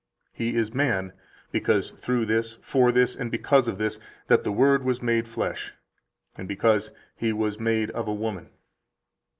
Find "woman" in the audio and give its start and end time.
8.15-8.49